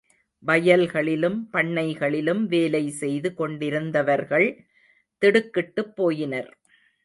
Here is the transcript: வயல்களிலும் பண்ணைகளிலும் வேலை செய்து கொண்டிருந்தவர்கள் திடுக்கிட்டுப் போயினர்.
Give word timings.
வயல்களிலும் 0.43 1.37
பண்ணைகளிலும் 1.53 2.41
வேலை 2.45 2.89
செய்து 3.01 3.31
கொண்டிருந்தவர்கள் 3.33 4.47
திடுக்கிட்டுப் 5.21 5.93
போயினர். 5.97 6.51